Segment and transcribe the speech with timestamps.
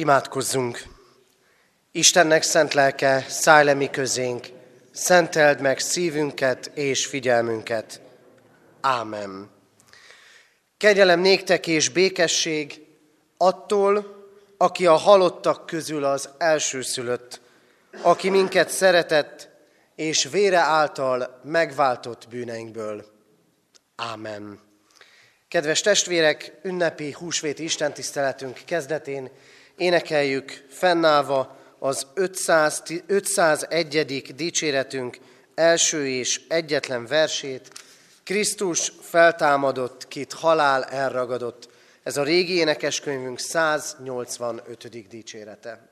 [0.00, 0.82] Imádkozzunk!
[1.92, 4.46] Istennek szent lelke, szállj le mi közénk,
[4.92, 8.00] szenteld meg szívünket és figyelmünket.
[8.80, 9.50] Ámen.
[10.76, 12.86] Kegyelem néktek és békesség
[13.36, 14.24] attól,
[14.56, 17.40] aki a halottak közül az elsőszülött,
[18.02, 19.48] aki minket szeretett,
[19.94, 23.04] és vére által megváltott bűneinkből.
[23.96, 24.60] Ámen.
[25.48, 29.30] Kedves testvérek, ünnepi húsvéti istentiszteletünk kezdetén
[29.76, 34.34] énekeljük fennállva az 500, 501.
[34.36, 35.18] dicséretünk
[35.54, 37.68] első és egyetlen versét,
[38.24, 41.68] Krisztus feltámadott, kit halál elragadott.
[42.02, 45.08] Ez a régi énekeskönyvünk 185.
[45.08, 45.89] dicsérete.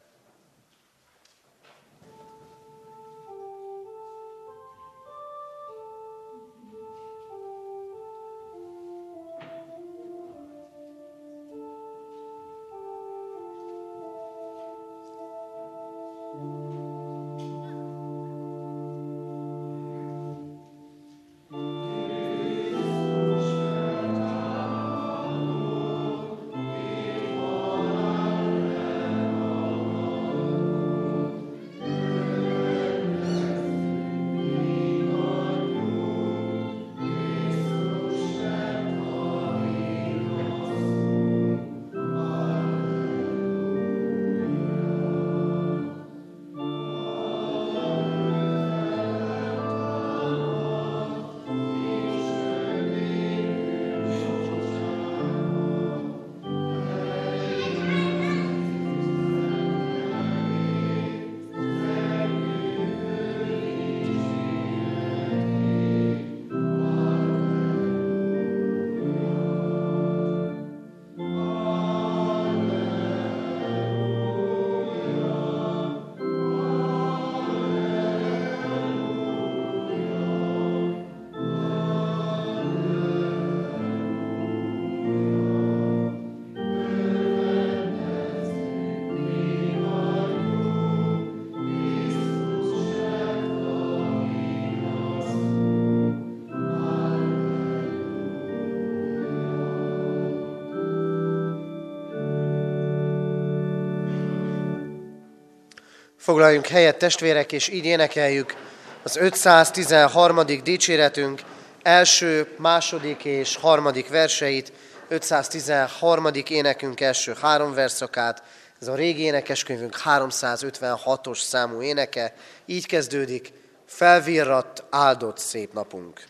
[106.28, 108.54] Foglaljunk helyet testvérek, és így énekeljük
[109.02, 110.46] az 513.
[110.62, 111.40] dicséretünk
[111.82, 114.72] első, második és harmadik verseit,
[115.08, 116.26] 513.
[116.48, 118.42] énekünk első három verszakát,
[118.80, 122.34] ez a régi énekeskönyvünk 356-os számú éneke,
[122.66, 123.52] így kezdődik,
[123.86, 126.24] felvirrat, áldott szép napunk.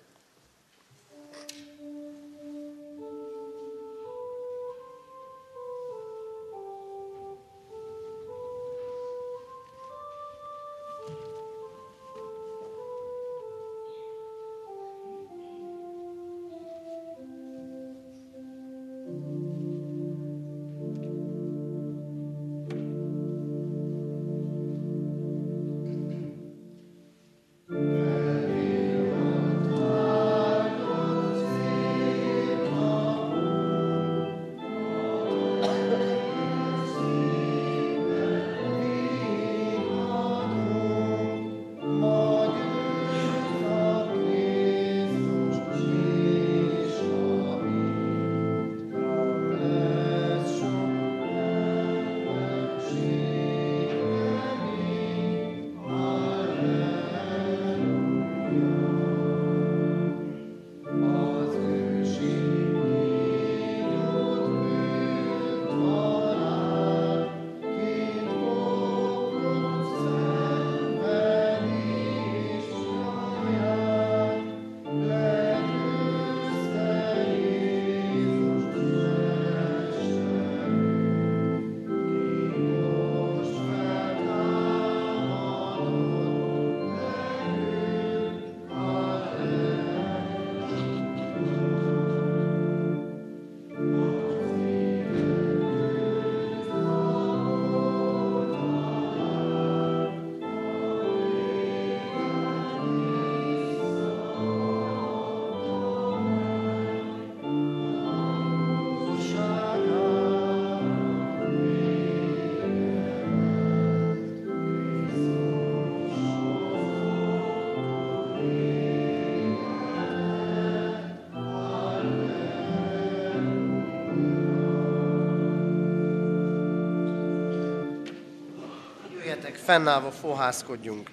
[129.68, 131.10] Fennállva fohászkodjunk.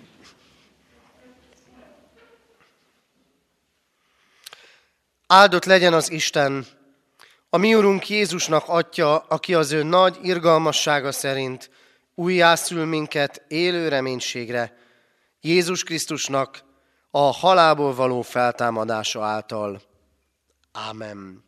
[5.27, 6.65] Áldott legyen az Isten,
[7.49, 11.69] a mi Urunk Jézusnak atya, aki az ő nagy irgalmassága szerint
[12.13, 14.77] újjászül minket élő reménységre,
[15.41, 16.63] Jézus Krisztusnak
[17.11, 19.81] a halából való feltámadása által.
[20.71, 21.43] Ámen.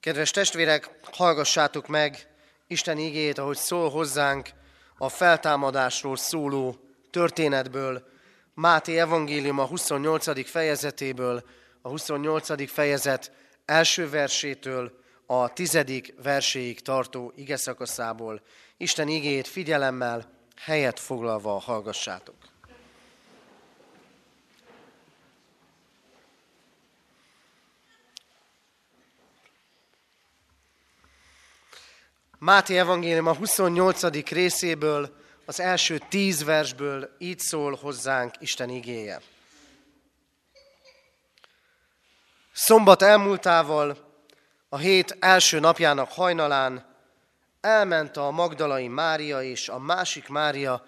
[0.00, 2.28] Kedves testvérek, hallgassátok meg
[2.66, 4.62] Isten igét, ahogy szól hozzánk
[4.98, 6.76] a feltámadásról szóló
[7.10, 8.12] történetből,
[8.54, 10.48] Máté evangélium a 28.
[10.50, 11.44] fejezetéből,
[11.82, 12.70] a 28.
[12.70, 13.32] fejezet
[13.64, 14.92] első versétől
[15.26, 18.42] a tizedik verséig tartó ige szakaszából.
[18.76, 22.36] Isten igét figyelemmel, helyet foglalva hallgassátok.
[32.44, 34.28] Máté evangélium a 28.
[34.28, 39.20] részéből, az első tíz versből így szól hozzánk Isten igéje.
[42.52, 43.96] Szombat elmúltával,
[44.68, 46.96] a hét első napjának hajnalán
[47.60, 50.84] elment a Magdalai Mária és a másik Mária,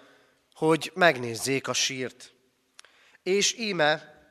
[0.53, 2.33] hogy megnézzék a sírt.
[3.23, 4.21] És íme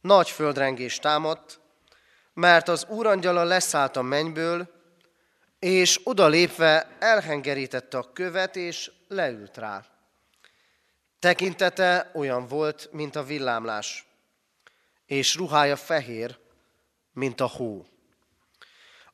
[0.00, 1.60] nagy földrengés támadt,
[2.34, 4.75] mert az úrangyala leszállt a mennyből,
[5.66, 9.84] és odalépve elhengerítette a követ, és leült rá.
[11.18, 14.06] Tekintete olyan volt, mint a villámlás,
[15.06, 16.38] és ruhája fehér,
[17.12, 17.86] mint a hó.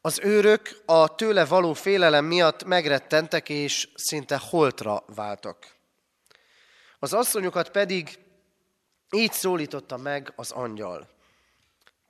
[0.00, 5.66] Az őrök a tőle való félelem miatt megrettentek, és szinte holtra váltak.
[6.98, 8.18] Az asszonyokat pedig
[9.10, 11.08] így szólította meg az angyal.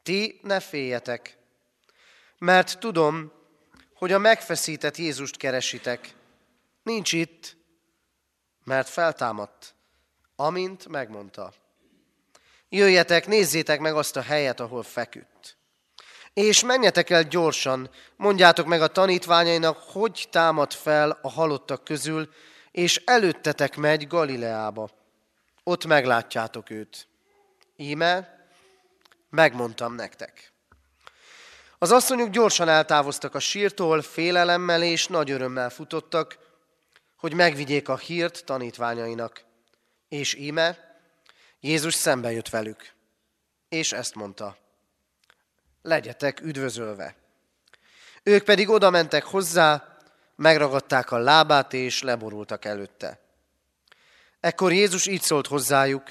[0.03, 1.37] Ti ne féljetek,
[2.39, 3.41] mert tudom,
[4.02, 6.14] hogy a megfeszített Jézust keresitek.
[6.82, 7.56] Nincs itt,
[8.64, 9.75] mert feltámadt,
[10.37, 11.52] amint megmondta.
[12.69, 15.56] Jöjjetek, nézzétek meg azt a helyet, ahol feküdt.
[16.32, 22.32] És menjetek el gyorsan, mondjátok meg a tanítványainak, hogy támad fel a halottak közül,
[22.70, 24.90] és előttetek megy Galileába.
[25.62, 27.08] Ott meglátjátok őt.
[27.76, 28.46] Íme,
[29.31, 30.51] megmondtam nektek.
[31.82, 36.38] Az asszonyok gyorsan eltávoztak a sírtól, félelemmel és nagy örömmel futottak,
[37.17, 39.44] hogy megvigyék a hírt tanítványainak.
[40.08, 40.99] És íme,
[41.61, 42.93] Jézus szembe jött velük,
[43.69, 44.56] és ezt mondta
[45.82, 47.14] legyetek üdvözölve.
[48.23, 49.96] Ők pedig oda mentek hozzá,
[50.37, 53.20] megragadták a lábát és leborultak előtte.
[54.40, 56.11] Ekkor Jézus így szólt hozzájuk,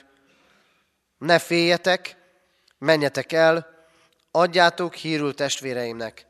[1.18, 2.15] ne féljetek,
[2.77, 3.70] menjetek el,
[4.31, 6.25] adjátok hírül testvéreimnek,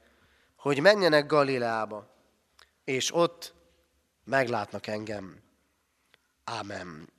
[0.56, 2.16] hogy menjenek Galileába,
[2.84, 3.54] és ott
[4.24, 5.42] meglátnak engem.
[6.44, 7.10] Ámen.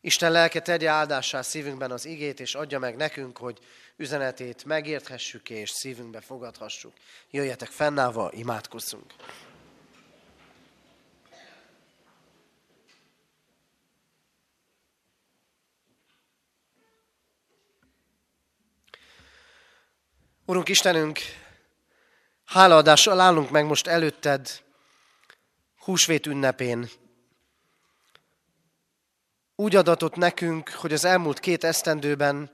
[0.00, 3.58] Isten lelke tegye áldássá szívünkben az igét, és adja meg nekünk, hogy
[3.96, 6.92] üzenetét megérthessük és szívünkbe fogadhassuk.
[7.30, 9.14] Jöjjetek fennállva, imádkozzunk!
[20.46, 21.18] Urunk Istenünk,
[22.44, 24.62] hálaadással állunk meg most előtted,
[25.78, 26.88] húsvét ünnepén.
[29.56, 32.50] Úgy adatott nekünk, hogy az elmúlt két esztendőben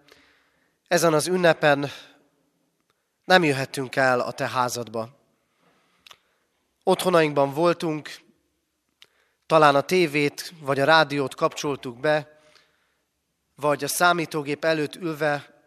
[0.88, 1.90] ezen az ünnepen
[3.24, 5.08] nem jöhettünk el a te házadba.
[6.82, 8.20] Otthonainkban voltunk,
[9.46, 12.40] talán a tévét vagy a rádiót kapcsoltuk be,
[13.54, 15.59] vagy a számítógép előtt ülve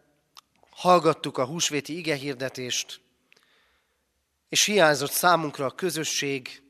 [0.74, 3.00] hallgattuk a húsvéti igehirdetést,
[4.48, 6.62] és hiányzott számunkra a közösség,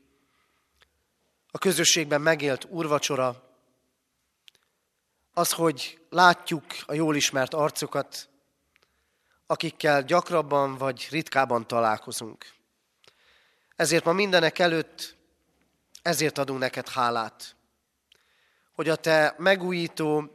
[1.51, 3.43] a közösségben megélt urvacsora,
[5.33, 8.29] az, hogy látjuk a jól ismert arcokat,
[9.45, 12.53] akikkel gyakrabban vagy ritkában találkozunk.
[13.75, 15.15] Ezért ma mindenek előtt
[16.01, 17.55] ezért adunk neked hálát,
[18.73, 20.34] hogy a te megújító,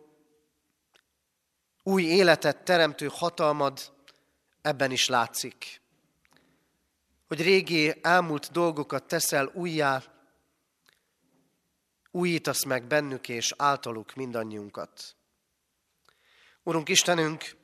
[1.90, 3.92] új életet teremtő hatalmad
[4.62, 5.80] ebben is látszik.
[7.26, 10.02] Hogy régi elmúlt dolgokat teszel újjá,
[12.11, 15.16] újítasz meg bennük és általuk mindannyiunkat.
[16.62, 17.56] Urunk Istenünk,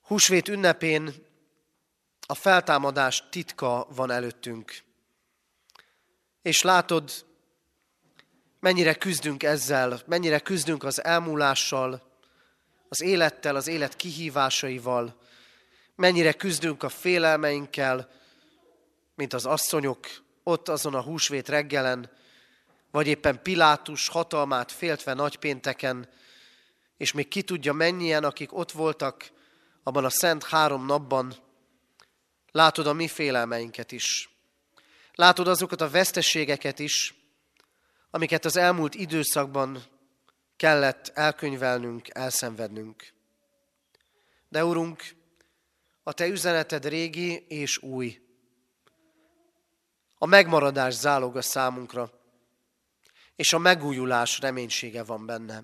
[0.00, 1.14] Húsvét ünnepén
[2.26, 4.82] a feltámadás titka van előttünk.
[6.42, 7.26] És látod,
[8.60, 12.12] mennyire küzdünk ezzel, mennyire küzdünk az elmúlással,
[12.88, 15.16] az élettel, az élet kihívásaival,
[15.96, 18.10] mennyire küzdünk a félelmeinkkel,
[19.14, 20.06] mint az asszonyok
[20.42, 22.10] ott azon a húsvét reggelen,
[22.90, 26.08] vagy éppen Pilátus hatalmát féltve nagypénteken,
[26.96, 29.30] és még ki tudja mennyien, akik ott voltak
[29.82, 31.34] abban a szent három napban,
[32.50, 34.30] látod a mi félelmeinket is.
[35.14, 37.14] Látod azokat a veszteségeket is,
[38.10, 39.82] amiket az elmúlt időszakban
[40.56, 43.12] kellett elkönyvelnünk, elszenvednünk.
[44.48, 45.02] De Urunk,
[46.02, 48.20] a Te üzeneted régi és új.
[50.18, 52.10] A megmaradás záloga számunkra,
[53.36, 55.62] és a megújulás reménysége van benne.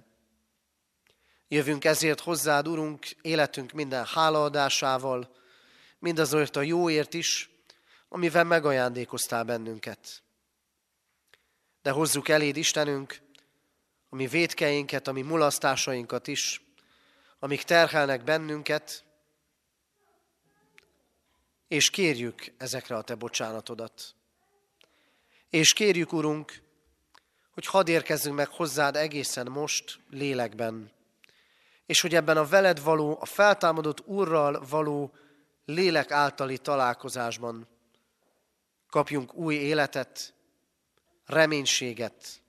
[1.49, 5.37] Jövünk ezért hozzád, Urunk, életünk minden hálaadásával,
[5.99, 7.51] mindazért a jóért is,
[8.09, 10.23] amivel megajándékoztál bennünket.
[11.83, 13.21] De hozzuk eléd, Istenünk,
[14.11, 16.63] a mi védkeinket, a mi mulasztásainkat is,
[17.39, 19.05] amik terhelnek bennünket,
[21.69, 24.15] és kérjük ezekre a Te bocsánatodat.
[25.51, 26.63] És kérjük, Urunk,
[27.51, 30.91] hogy hadd érkezzünk meg hozzád egészen most, lélekben,
[31.87, 35.13] és hogy ebben a veled való, a feltámadott Úrral való
[35.65, 37.69] lélek általi találkozásban
[38.89, 40.35] kapjunk új életet,
[41.27, 42.43] reménységet,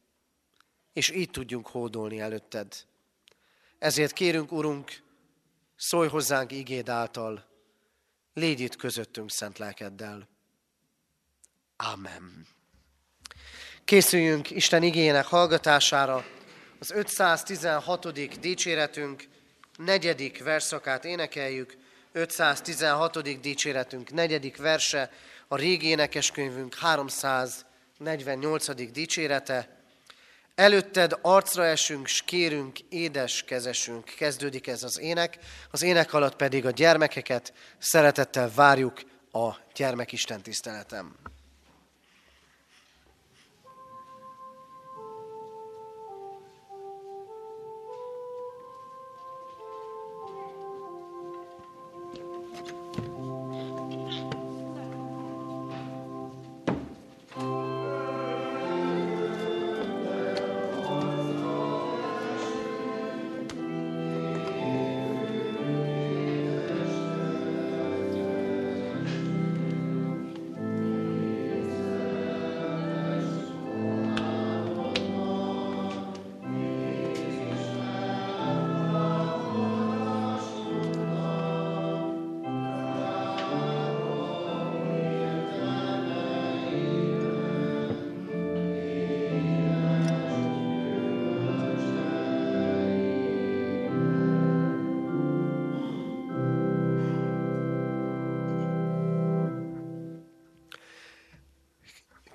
[0.93, 2.73] és így tudjunk hódolni előtted.
[3.79, 4.91] Ezért kérünk, Urunk,
[5.75, 7.45] szólj hozzánk igéd által,
[8.33, 10.29] légy itt közöttünk szent lelkeddel.
[11.75, 12.47] Amen.
[13.85, 16.25] Készüljünk Isten igének hallgatására.
[16.79, 18.39] Az 516.
[18.39, 19.27] dicséretünk
[19.77, 21.77] negyedik verszakát énekeljük.
[22.11, 23.41] 516.
[23.41, 25.11] dicséretünk negyedik verse,
[25.47, 28.91] a régi énekeskönyvünk 348.
[28.91, 29.80] dicsérete.
[30.61, 34.03] Előtted arcra esünk, s kérünk, édes kezesünk.
[34.03, 35.37] Kezdődik ez az ének,
[35.71, 39.01] az ének alatt pedig a gyermekeket szeretettel várjuk
[39.31, 41.15] a gyermekisten tiszteletem.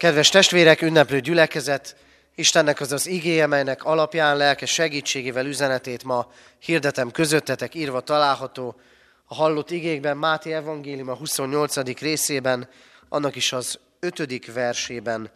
[0.07, 1.97] Kedves testvérek, ünneplő gyülekezet,
[2.35, 8.81] Istennek az az igéje, melynek alapján lelke segítségével üzenetét ma hirdetem közöttetek, írva található
[9.25, 11.99] a hallott igékben, Máté Evangélium a 28.
[11.99, 12.69] részében,
[13.09, 14.53] annak is az 5.
[14.53, 15.31] versében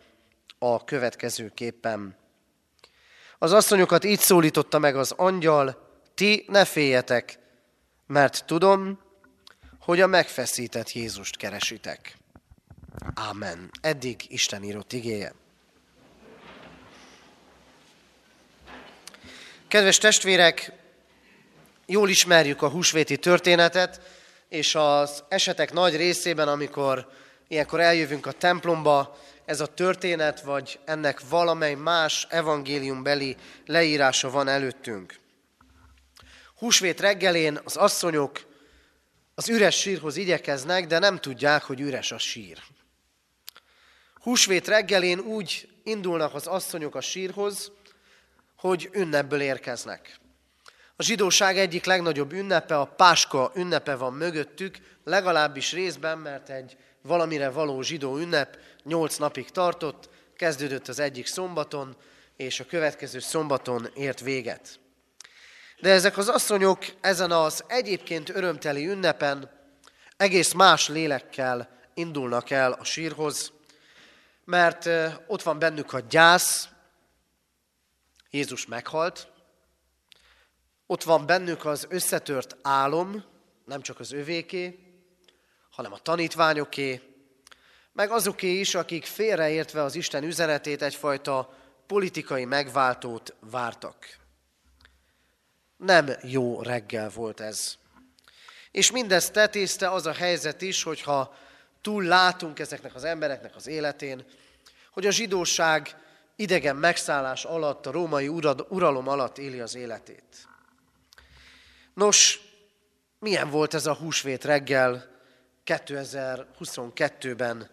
[0.59, 2.17] a következőképpen.
[3.39, 7.39] Az asszonyokat így szólította meg az angyal, ti ne féljetek,
[8.07, 9.01] mert tudom,
[9.81, 12.20] hogy a megfeszített Jézust keresitek.
[13.15, 13.71] Amen.
[13.81, 15.35] Eddig Isten írott igéje.
[19.69, 20.73] Kedves testvérek,
[21.87, 24.01] jól ismerjük a húsvéti történetet,
[24.49, 27.11] és az esetek nagy részében, amikor
[27.49, 35.19] ilyenkor eljövünk a templomba, ez a történet, vagy ennek valamely más evangéliumbeli leírása van előttünk.
[36.57, 38.47] Húsvét reggelén az asszonyok
[39.35, 42.59] az üres sírhoz igyekeznek, de nem tudják, hogy üres a sír.
[44.21, 47.73] Húsvét reggelén úgy indulnak az asszonyok a sírhoz,
[48.57, 50.19] hogy ünnepből érkeznek.
[50.97, 57.51] A zsidóság egyik legnagyobb ünnepe, a Páska ünnepe van mögöttük, legalábbis részben, mert egy valamire
[57.51, 61.97] való zsidó ünnep nyolc napig tartott, kezdődött az egyik szombaton,
[62.37, 64.81] és a következő szombaton ért véget.
[65.81, 69.51] De ezek az asszonyok ezen az egyébként örömteli ünnepen
[70.17, 73.53] egész más lélekkel indulnak el a sírhoz,
[74.51, 74.89] mert
[75.27, 76.69] ott van bennük a gyász,
[78.31, 79.33] Jézus meghalt,
[80.87, 83.25] ott van bennük az összetört álom,
[83.65, 84.79] nem csak az övéké,
[85.71, 87.01] hanem a tanítványoké,
[87.93, 91.55] meg azoké is, akik félreértve az Isten üzenetét egyfajta
[91.87, 94.19] politikai megváltót vártak.
[95.77, 97.77] Nem jó reggel volt ez.
[98.71, 101.35] És mindezt tetézte az a helyzet is, hogyha
[101.81, 104.25] túl látunk ezeknek az embereknek az életén,
[104.91, 105.97] hogy a zsidóság
[106.37, 108.29] idegen megszállás alatt, a római
[108.69, 110.49] uralom alatt éli az életét.
[111.95, 112.41] Nos,
[113.19, 115.09] milyen volt ez a húsvét reggel
[115.67, 117.71] 2022-ben,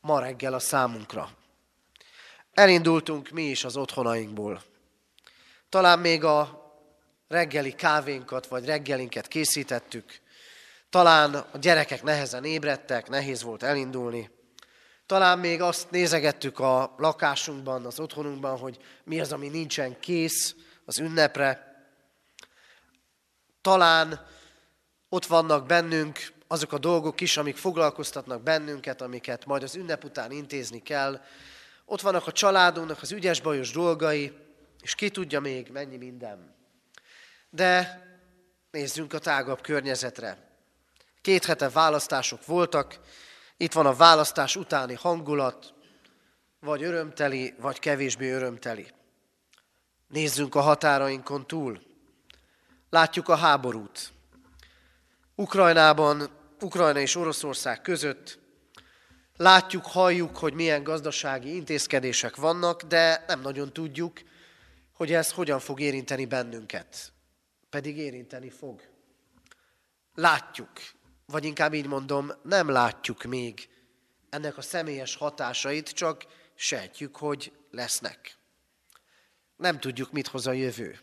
[0.00, 1.30] ma reggel a számunkra?
[2.52, 4.62] Elindultunk mi is az otthonainkból.
[5.68, 6.62] Talán még a
[7.28, 10.20] reggeli kávénkat vagy reggelinket készítettük.
[10.92, 14.30] Talán a gyerekek nehezen ébredtek, nehéz volt elindulni.
[15.06, 20.98] Talán még azt nézegettük a lakásunkban, az otthonunkban, hogy mi az, ami nincsen kész az
[20.98, 21.76] ünnepre.
[23.60, 24.26] Talán
[25.08, 30.30] ott vannak bennünk azok a dolgok is, amik foglalkoztatnak bennünket, amiket majd az ünnep után
[30.30, 31.20] intézni kell.
[31.84, 34.32] Ott vannak a családunknak az ügyes-bajos dolgai,
[34.82, 36.54] és ki tudja még mennyi minden.
[37.50, 38.00] De
[38.70, 40.50] nézzünk a tágabb környezetre.
[41.22, 42.98] Két hete választások voltak,
[43.56, 45.74] itt van a választás utáni hangulat,
[46.60, 48.86] vagy örömteli, vagy kevésbé örömteli.
[50.08, 51.82] Nézzünk a határainkon túl.
[52.90, 54.12] Látjuk a háborút.
[55.34, 58.38] Ukrajnában, Ukrajna és Oroszország között.
[59.36, 64.20] Látjuk, halljuk, hogy milyen gazdasági intézkedések vannak, de nem nagyon tudjuk,
[64.92, 67.12] hogy ez hogyan fog érinteni bennünket.
[67.70, 68.82] Pedig érinteni fog.
[70.14, 70.70] Látjuk,
[71.32, 73.68] vagy inkább így mondom, nem látjuk még
[74.30, 78.36] ennek a személyes hatásait, csak sejtjük, hogy lesznek.
[79.56, 80.98] Nem tudjuk, mit hoz a jövő.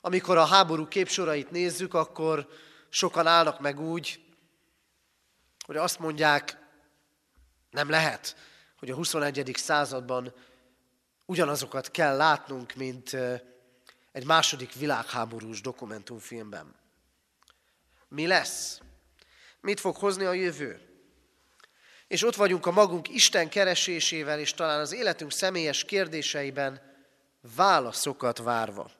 [0.00, 2.48] Amikor a háború képsorait nézzük, akkor
[2.88, 4.20] sokan állnak meg úgy,
[5.66, 6.58] hogy azt mondják,
[7.70, 8.36] nem lehet,
[8.78, 9.52] hogy a 21.
[9.54, 10.34] században
[11.26, 13.16] ugyanazokat kell látnunk, mint
[14.12, 16.74] egy második világháborús dokumentumfilmben.
[18.08, 18.80] Mi lesz?
[19.64, 20.80] Mit fog hozni a jövő?
[22.06, 26.80] És ott vagyunk a magunk Isten keresésével, és talán az életünk személyes kérdéseiben
[27.56, 28.90] válaszokat várva.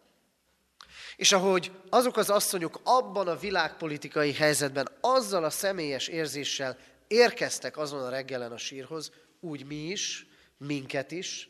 [1.16, 8.02] És ahogy azok az asszonyok abban a világpolitikai helyzetben azzal a személyes érzéssel érkeztek azon
[8.02, 11.48] a reggelen a sírhoz, úgy mi is, minket is,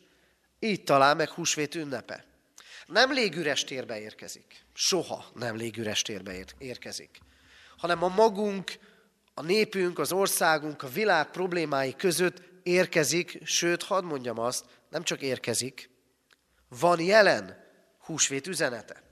[0.59, 2.25] így talál meg húsvét ünnepe.
[2.85, 4.65] Nem légüres térbe érkezik.
[4.73, 7.19] Soha nem légüres térbe érkezik.
[7.77, 8.71] Hanem a magunk,
[9.37, 15.21] a népünk, az országunk, a világ problémái között érkezik, sőt, hadd mondjam azt, nem csak
[15.21, 15.89] érkezik,
[16.69, 17.63] van jelen
[17.99, 19.03] húsvét üzenete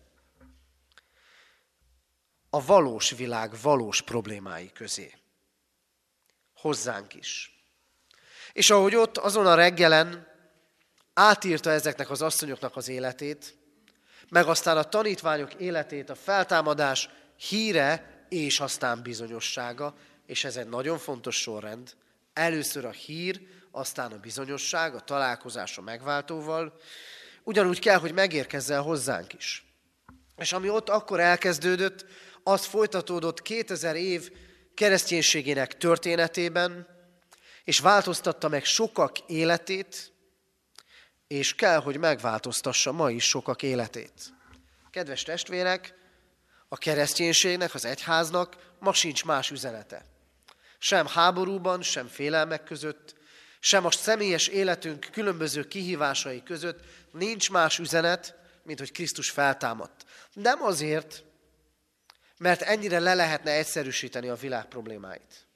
[2.50, 5.14] a valós világ valós problémái közé.
[6.56, 7.58] Hozzánk is.
[8.54, 10.28] És ahogy ott azon a reggelen
[11.14, 13.58] átírta ezeknek az asszonyoknak az életét,
[14.30, 20.98] meg aztán a tanítványok életét, a feltámadás híre és aztán bizonyossága, és ez egy nagyon
[20.98, 21.96] fontos sorrend.
[22.34, 26.80] Először a hír, aztán a bizonyosság, a találkozás a megváltóval,
[27.44, 29.66] ugyanúgy kell, hogy megérkezzen hozzánk is.
[30.38, 32.06] És ami ott akkor elkezdődött,
[32.44, 34.32] az folytatódott 2000 év
[34.74, 36.88] kereszténységének történetében,
[37.64, 40.12] és változtatta meg sokak életét,
[41.28, 44.34] és kell, hogy megváltoztassa ma is sokak életét.
[44.92, 45.94] Kedves testvérek,
[46.68, 50.13] a kereszténységnek, az egyháznak ma sincs más üzenete.
[50.84, 53.16] Sem háborúban, sem félelmek között,
[53.60, 56.80] sem a személyes életünk különböző kihívásai között
[57.12, 60.06] nincs más üzenet, mint hogy Krisztus feltámadt.
[60.34, 61.24] Nem azért,
[62.38, 65.48] mert ennyire le lehetne egyszerűsíteni a világ problémáit,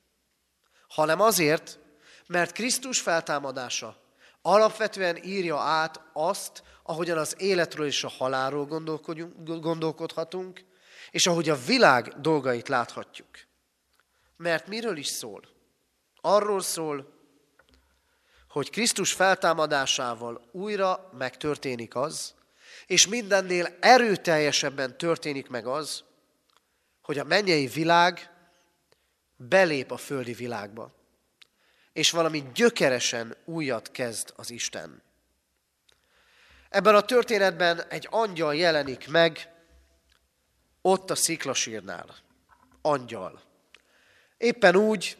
[0.87, 1.79] hanem azért,
[2.27, 3.97] mert Krisztus feltámadása
[4.41, 8.65] alapvetően írja át azt, ahogyan az életről és a halálról
[9.35, 10.65] gondolkodhatunk,
[11.11, 13.46] és ahogy a világ dolgait láthatjuk.
[14.37, 15.41] Mert miről is szól?
[16.21, 17.15] Arról szól,
[18.49, 22.33] hogy Krisztus feltámadásával újra megtörténik az,
[22.85, 26.03] és mindennél erőteljesebben történik meg az,
[27.01, 28.31] hogy a mennyei világ
[29.35, 30.95] belép a földi világba,
[31.93, 35.01] és valami gyökeresen újat kezd az Isten.
[36.69, 39.51] Ebben a történetben egy angyal jelenik meg,
[40.81, 42.15] ott a sziklasírnál.
[42.81, 43.46] Angyal.
[44.37, 45.17] Éppen úgy,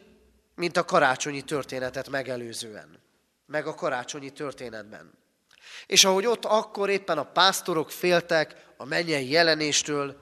[0.54, 3.00] mint a karácsonyi történetet megelőzően,
[3.46, 5.12] meg a karácsonyi történetben.
[5.86, 10.20] És ahogy ott akkor éppen a pásztorok féltek a mennyei jelenéstől,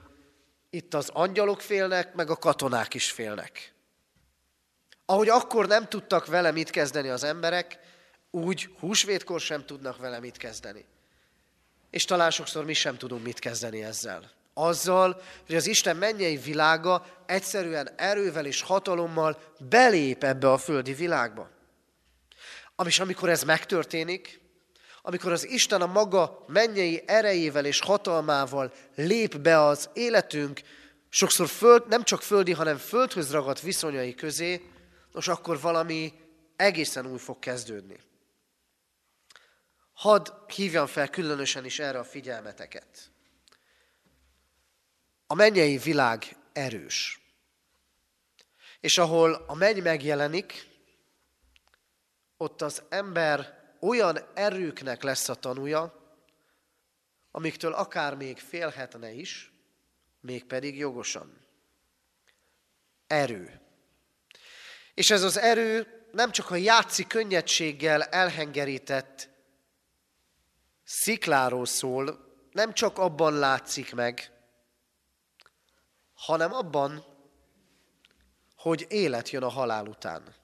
[0.69, 3.73] itt az angyalok félnek, meg a katonák is félnek.
[5.05, 7.79] Ahogy akkor nem tudtak vele mit kezdeni az emberek,
[8.31, 10.85] úgy húsvétkor sem tudnak vele mit kezdeni.
[11.89, 14.36] És talán sokszor mi sem tudunk mit kezdeni ezzel.
[14.59, 21.49] Azzal, hogy az Isten mennyei világa egyszerűen erővel és hatalommal belép ebbe a földi világba.
[22.85, 24.39] És amikor ez megtörténik,
[25.01, 30.61] amikor az Isten a maga mennyei erejével és hatalmával lép be az életünk,
[31.09, 34.61] sokszor föld, nem csak földi, hanem földhöz ragadt viszonyai közé,
[35.11, 36.13] nos akkor valami
[36.55, 37.99] egészen új fog kezdődni.
[39.93, 43.11] Hadd hívjam fel különösen is erre a figyelmeteket.
[45.27, 47.21] A mennyei világ erős.
[48.79, 50.67] És ahol a menny megjelenik,
[52.37, 56.07] ott az ember olyan erőknek lesz a tanúja,
[57.31, 59.51] amiktől akár még félhetne is,
[60.21, 61.45] mégpedig jogosan.
[63.07, 63.61] Erő.
[64.93, 69.29] És ez az erő nem csak a játszi könnyedséggel elhengerített
[70.83, 74.36] szikláról szól, nem csak abban látszik meg,
[76.17, 77.05] hanem abban,
[78.55, 80.35] hogy élet jön a halál után.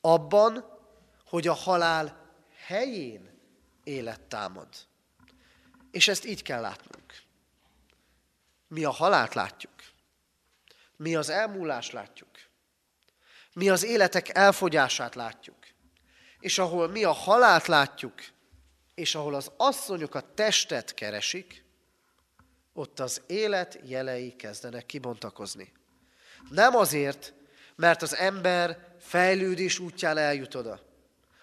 [0.00, 0.78] Abban,
[1.24, 2.34] hogy a halál
[2.66, 3.40] helyén
[3.84, 4.68] élet támad.
[5.90, 7.22] És ezt így kell látnunk.
[8.68, 9.72] Mi a halált látjuk.
[10.96, 12.30] Mi az elmúlást látjuk.
[13.52, 15.56] Mi az életek elfogyását látjuk.
[16.38, 18.22] És ahol mi a halált látjuk,
[18.94, 21.61] és ahol az asszonyok a testet keresik,
[22.72, 25.72] ott az élet jelei kezdenek kibontakozni.
[26.50, 27.34] Nem azért,
[27.76, 30.80] mert az ember fejlődés útján eljut oda,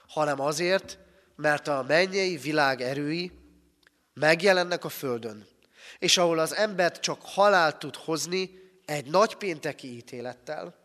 [0.08, 0.98] hanem azért,
[1.36, 3.32] mert a mennyei világ erői
[4.13, 5.48] megjelennek a földön,
[6.00, 8.52] és ahol az embert csak halált tud hozni
[8.86, 10.76] egy nagypénteki ítélettel,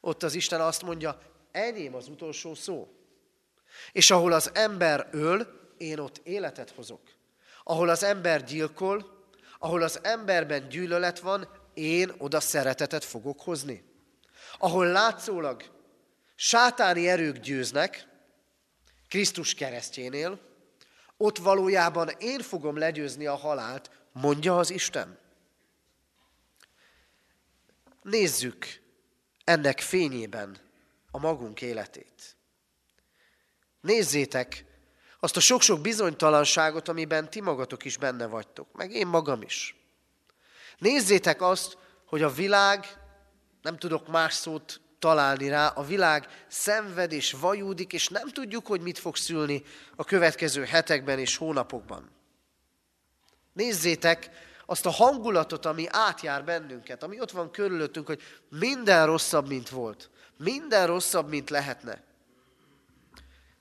[0.00, 1.18] ott az Isten azt mondja,
[1.52, 2.88] enyém az utolsó szó.
[3.92, 7.00] És ahol az ember öl, én ott életet hozok.
[7.64, 9.17] Ahol az ember gyilkol,
[9.58, 13.84] ahol az emberben gyűlölet van, én oda szeretetet fogok hozni.
[14.58, 15.62] Ahol látszólag
[16.34, 18.06] sátáni erők győznek,
[19.08, 20.40] Krisztus keresztjénél,
[21.16, 25.18] ott valójában én fogom legyőzni a halált, mondja az Isten.
[28.02, 28.66] Nézzük
[29.44, 30.58] ennek fényében
[31.10, 32.36] a magunk életét.
[33.80, 34.64] Nézzétek
[35.20, 39.76] azt a sok-sok bizonytalanságot, amiben ti magatok is benne vagytok, meg én magam is.
[40.78, 42.86] Nézzétek azt, hogy a világ,
[43.62, 48.80] nem tudok más szót találni rá, a világ szenved és vajúdik, és nem tudjuk, hogy
[48.80, 49.62] mit fog szülni
[49.96, 52.10] a következő hetekben és hónapokban.
[53.52, 54.30] Nézzétek
[54.66, 60.10] azt a hangulatot, ami átjár bennünket, ami ott van körülöttünk, hogy minden rosszabb, mint volt.
[60.36, 62.04] Minden rosszabb, mint lehetne.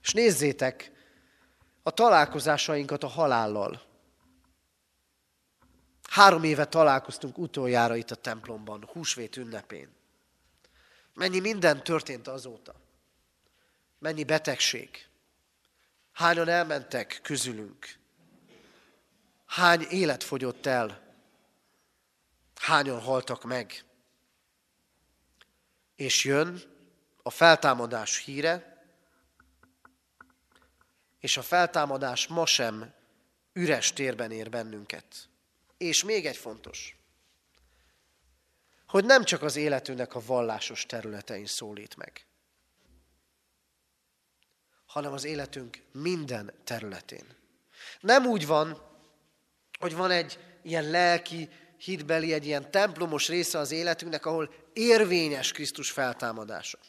[0.01, 0.91] És nézzétek
[1.87, 3.81] a találkozásainkat a halállal.
[6.09, 9.89] Három éve találkoztunk utoljára itt a templomban, húsvét ünnepén.
[11.13, 12.75] Mennyi minden történt azóta.
[13.99, 15.07] Mennyi betegség.
[16.13, 17.97] Hányan elmentek közülünk.
[19.45, 21.01] Hány élet fogyott el.
[22.55, 23.83] Hányan haltak meg.
[25.95, 26.61] És jön
[27.23, 28.76] a feltámadás híre,
[31.27, 32.93] és a feltámadás ma sem
[33.53, 35.05] üres térben ér bennünket.
[35.77, 36.97] És még egy fontos
[38.87, 42.25] hogy nem csak az életünknek a vallásos területein szólít meg,
[44.85, 47.35] hanem az életünk minden területén.
[47.99, 48.81] Nem úgy van,
[49.79, 55.91] hogy van egy ilyen lelki, hitbeli, egy ilyen templomos része az életünknek, ahol érvényes Krisztus
[55.91, 56.79] feltámadása,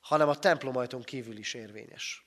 [0.00, 2.25] hanem a templomajton kívül is érvényes.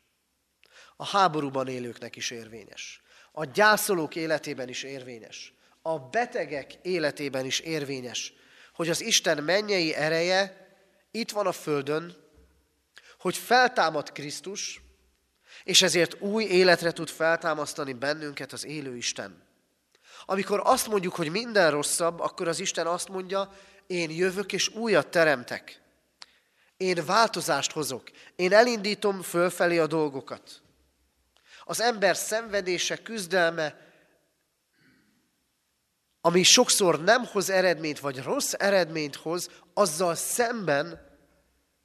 [1.02, 3.02] A háborúban élőknek is érvényes.
[3.32, 8.34] A gyászolók életében is érvényes a betegek életében is érvényes,
[8.74, 10.68] hogy az Isten mennyei ereje
[11.12, 12.16] itt van a földön,
[13.20, 14.82] hogy feltámad Krisztus,
[15.64, 19.48] és ezért új életre tud feltámasztani bennünket az élő Isten.
[20.26, 23.54] Amikor azt mondjuk, hogy minden rosszabb, akkor az Isten azt mondja,
[23.88, 25.82] én jövök és újat teremtek.
[26.78, 28.12] Én változást hozok.
[28.36, 30.62] Én elindítom fölfelé a dolgokat.
[31.70, 33.80] Az ember szenvedése, küzdelme,
[36.22, 41.18] ami sokszor nem hoz eredményt, vagy rossz eredményt hoz, azzal szemben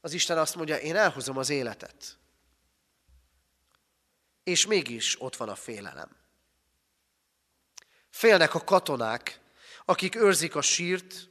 [0.00, 2.18] az Isten azt mondja, én elhozom az életet.
[4.44, 6.16] És mégis ott van a félelem.
[8.10, 9.40] Félnek a katonák,
[9.84, 11.28] akik őrzik a sírt,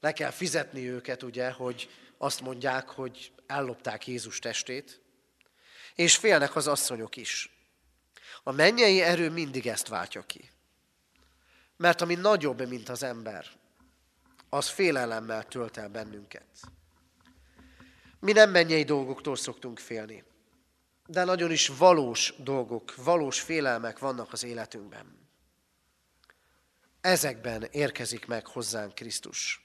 [0.00, 5.01] le kell fizetni őket, ugye, hogy azt mondják, hogy ellopták Jézus testét,
[5.94, 7.50] és félnek az asszonyok is.
[8.42, 10.50] A mennyei erő mindig ezt váltja ki.
[11.76, 13.46] Mert ami nagyobb, mint az ember,
[14.48, 16.46] az félelemmel tölt el bennünket.
[18.20, 20.24] Mi nem mennyei dolgoktól szoktunk félni.
[21.06, 25.28] de nagyon is valós dolgok, valós félelmek vannak az életünkben.
[27.00, 29.64] Ezekben érkezik meg hozzánk Krisztus.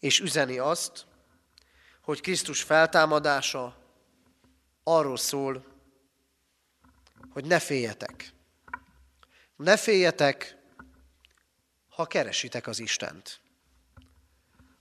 [0.00, 1.06] És üzeni azt,
[2.00, 3.83] hogy Krisztus feltámadása
[4.84, 5.64] arról szól,
[7.30, 8.32] hogy ne féljetek.
[9.56, 10.56] Ne féljetek,
[11.88, 13.40] ha keresitek az Istent.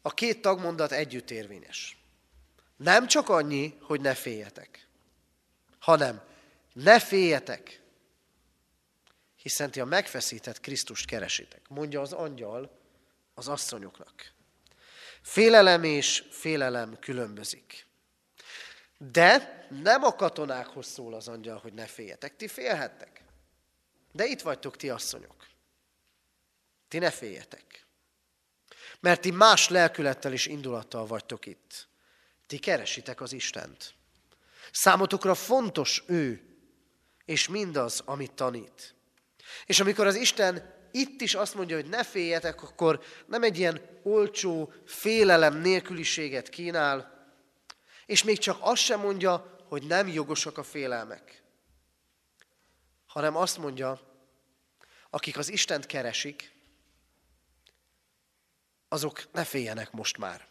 [0.01, 1.97] A két tagmondat együtt érvényes.
[2.75, 4.87] Nem csak annyi, hogy ne féljetek,
[5.79, 6.23] hanem
[6.73, 7.81] ne féljetek,
[9.35, 12.79] hiszen ti a megfeszített Krisztust keresitek, mondja az angyal
[13.33, 14.33] az asszonyoknak.
[15.21, 17.87] Félelem és félelem különbözik.
[19.11, 22.35] De nem a katonákhoz szól az angyal, hogy ne féljetek.
[22.35, 23.23] Ti félhettek.
[24.11, 25.47] De itt vagytok ti asszonyok.
[26.87, 27.85] Ti ne féljetek.
[28.99, 31.87] Mert ti más lelkülettel és indulattal vagytok itt.
[32.47, 33.93] Ti keresitek az Istent.
[34.71, 36.41] Számotokra fontos ő,
[37.25, 38.95] és mindaz, amit tanít.
[39.65, 43.81] És amikor az Isten itt is azt mondja, hogy ne féljetek, akkor nem egy ilyen
[44.03, 47.12] olcsó félelem nélküliséget kínál,
[48.05, 51.43] és még csak azt sem mondja, hogy nem jogosak a félelmek,
[53.05, 54.01] hanem azt mondja,
[55.09, 56.51] akik az Istent keresik,
[58.87, 60.47] azok ne féljenek most már.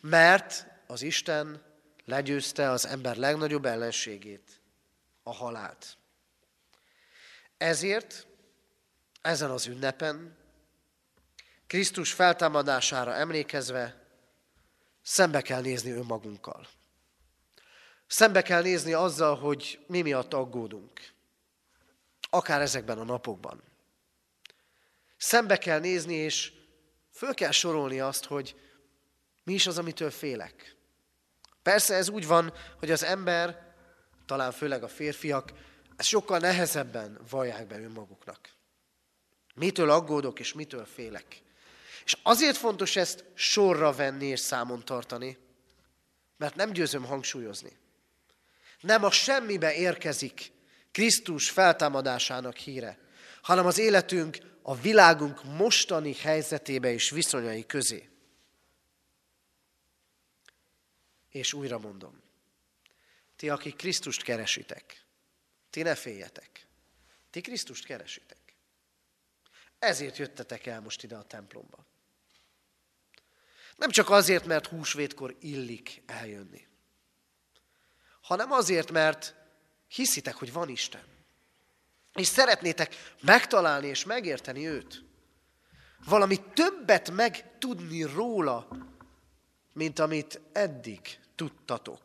[0.00, 1.62] Mert az Isten
[2.04, 4.60] legyőzte az ember legnagyobb ellenségét,
[5.22, 5.96] a halált.
[7.56, 8.26] Ezért
[9.20, 10.36] ezen az ünnepen,
[11.66, 13.97] Krisztus feltámadására emlékezve,
[15.08, 16.68] szembe kell nézni önmagunkkal.
[18.06, 21.00] Szembe kell nézni azzal, hogy mi miatt aggódunk.
[22.30, 23.62] Akár ezekben a napokban.
[25.16, 26.52] Szembe kell nézni, és
[27.12, 28.56] föl kell sorolni azt, hogy
[29.44, 30.76] mi is az, amitől félek.
[31.62, 33.74] Persze ez úgy van, hogy az ember,
[34.26, 35.52] talán főleg a férfiak,
[35.96, 38.50] ezt sokkal nehezebben vallják be önmaguknak.
[39.54, 41.46] Mitől aggódok és mitől félek.
[42.08, 45.38] És azért fontos ezt sorra venni és számon tartani,
[46.36, 47.76] mert nem győzöm hangsúlyozni.
[48.80, 50.52] Nem a semmibe érkezik
[50.90, 52.98] Krisztus feltámadásának híre,
[53.42, 58.08] hanem az életünk a világunk mostani helyzetébe és viszonyai közé.
[61.30, 62.22] És újra mondom,
[63.36, 65.04] ti, akik Krisztust keresitek,
[65.70, 66.66] ti ne féljetek.
[67.30, 68.54] Ti Krisztust keresitek.
[69.78, 71.86] Ezért jöttetek el most ide a templomba.
[73.78, 76.66] Nem csak azért, mert húsvétkor illik eljönni,
[78.20, 79.34] hanem azért, mert
[79.88, 81.02] hiszitek, hogy van Isten.
[82.14, 85.04] És szeretnétek megtalálni és megérteni őt.
[86.04, 88.68] Valami többet megtudni róla,
[89.72, 92.02] mint amit eddig tudtatok.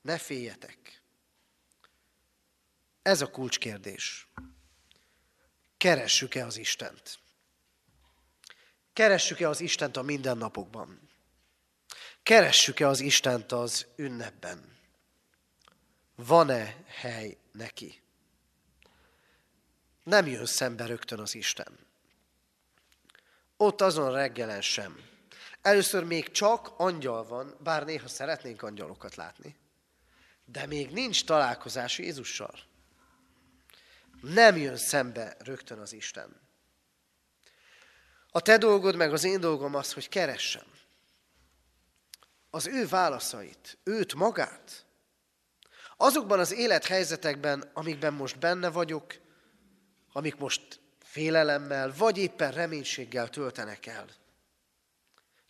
[0.00, 1.02] Ne féljetek.
[3.02, 4.28] Ez a kulcskérdés.
[5.76, 7.21] Keressük-e az Istent?
[8.92, 11.10] Keressük-e az Istent a mindennapokban?
[12.22, 14.78] Keressük-e az Istent az ünnepben?
[16.14, 18.02] Van-e hely neki?
[20.04, 21.78] Nem jön szembe rögtön az Isten.
[23.56, 25.10] Ott azon reggelen sem.
[25.62, 29.56] Először még csak angyal van, bár néha szeretnénk angyalokat látni.
[30.44, 32.58] De még nincs találkozás Jézussal.
[34.20, 36.41] Nem jön szembe rögtön az Isten.
[38.34, 40.70] A te dolgod, meg az én dolgom az, hogy keressem
[42.54, 44.86] az ő válaszait, őt magát.
[45.96, 49.14] Azokban az élethelyzetekben, amikben most benne vagyok,
[50.12, 54.06] amik most félelemmel, vagy éppen reménységgel töltenek el.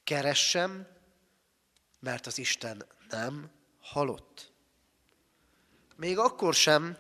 [0.05, 0.87] Keressem,
[2.01, 4.53] mert az Isten nem halott.
[5.97, 6.97] Még akkor sem,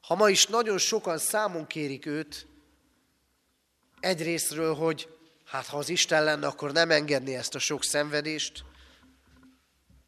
[0.00, 2.46] ha ma is nagyon sokan számon kérik őt,
[4.06, 5.08] egyrésztről, hogy
[5.44, 8.64] hát ha az Isten lenne, akkor nem engedni ezt a sok szenvedést,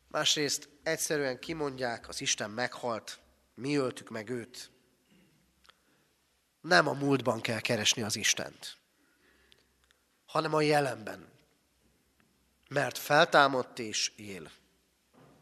[0.08, 3.18] másrészt egyszerűen kimondják, az Isten meghalt,
[3.54, 4.70] mi öltük meg őt.
[6.61, 8.76] Nem a múltban kell keresni az Istent,
[10.26, 11.28] hanem a jelenben.
[12.68, 14.50] Mert feltámadt és él.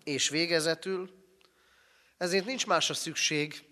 [0.04, 1.24] És végezetül,
[2.18, 3.64] ezért nincs másra szükség,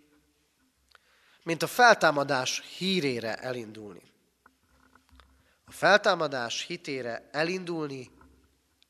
[1.43, 4.14] mint a feltámadás hírére elindulni.
[5.65, 8.11] A feltámadás hitére elindulni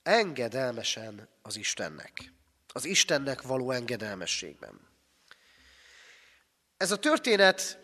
[0.02, 2.32] engedelmesen az Istennek.
[2.72, 4.80] Az Istennek való engedelmességben.
[6.76, 7.78] Ez a történet,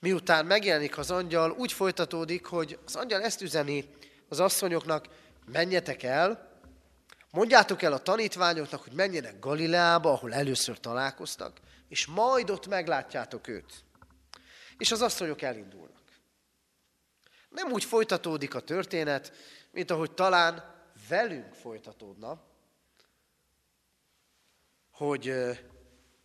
[0.00, 3.88] miután megjelenik az angyal, úgy folytatódik, hogy az angyal ezt üzeni
[4.28, 5.08] az asszonyoknak,
[5.44, 6.46] menjetek el,
[7.36, 13.84] Mondjátok el a tanítványoknak, hogy menjenek Galileába, ahol először találkoztak, és majd ott meglátjátok őt.
[14.78, 15.95] És az asszonyok elindulnak.
[17.56, 19.32] Nem úgy folytatódik a történet,
[19.70, 20.74] mint ahogy talán
[21.08, 22.42] velünk folytatódna,
[24.90, 25.34] hogy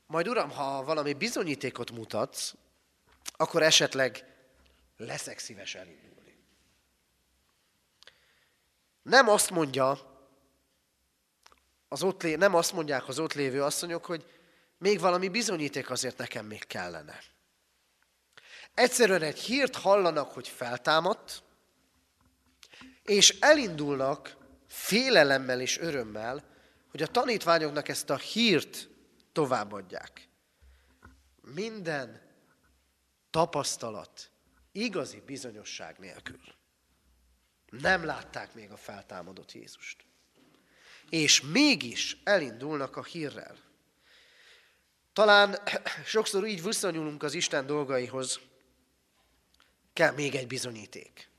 [0.05, 2.53] majd uram, ha valami bizonyítékot mutatsz,
[3.31, 4.25] akkor esetleg
[4.97, 6.37] leszek szíves elindulni.
[9.01, 9.99] Nem azt mondja,
[11.87, 14.25] az ott lé, nem azt mondják az ott lévő asszonyok, hogy
[14.77, 17.19] még valami bizonyíték azért nekem még kellene.
[18.73, 21.43] Egyszerűen egy hírt hallanak, hogy feltámadt,
[23.03, 26.49] és elindulnak félelemmel és örömmel,
[26.91, 28.89] hogy a tanítványoknak ezt a hírt
[29.31, 30.29] továbbadják.
[31.41, 32.21] Minden
[33.29, 34.31] tapasztalat
[34.71, 36.39] igazi bizonyosság nélkül.
[37.69, 40.05] Nem látták még a feltámadott Jézust.
[41.09, 43.57] És mégis elindulnak a hírrel.
[45.13, 45.57] Talán
[46.05, 48.39] sokszor így visszanyúlunk az Isten dolgaihoz.
[49.93, 51.29] Kell még egy bizonyíték.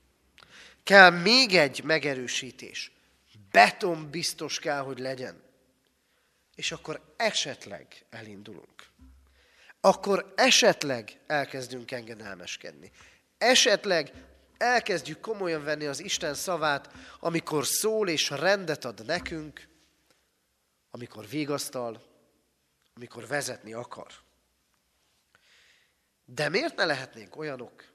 [0.83, 2.91] Kell még egy megerősítés.
[3.51, 5.41] Beton biztos kell, hogy legyen.
[6.55, 8.91] És akkor esetleg elindulunk.
[9.81, 12.91] Akkor esetleg elkezdünk engedelmeskedni.
[13.37, 14.13] Esetleg
[14.57, 16.89] elkezdjük komolyan venni az Isten szavát,
[17.19, 19.67] amikor szól és rendet ad nekünk,
[20.91, 22.03] amikor vigasztal,
[22.95, 24.11] amikor vezetni akar.
[26.25, 27.92] De miért ne lehetnénk olyanok,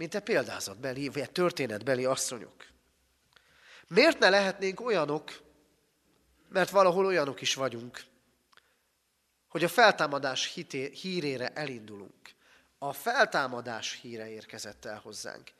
[0.00, 2.66] mint a példázatbeli, vagy történetbeli asszonyok?
[3.88, 5.40] Miért ne lehetnénk olyanok,
[6.48, 8.04] mert valahol olyanok is vagyunk,
[9.48, 12.34] hogy a feltámadás hité, hírére elindulunk.
[12.78, 15.50] A feltámadás híre érkezett el hozzánk.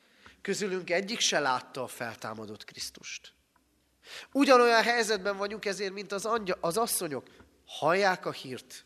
[0.40, 3.32] Közülünk egyik se látta a feltámadott Krisztust.
[4.32, 7.26] Ugyanolyan helyzetben vagyunk ezért, mint az, angya, az asszonyok.
[7.66, 8.84] Hallják a hírt,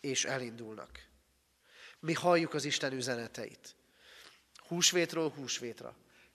[0.00, 0.90] és elindulnak.
[2.00, 3.75] Mi halljuk az Isten üzeneteit.
[4.68, 5.94] Húsvétról húsvétra.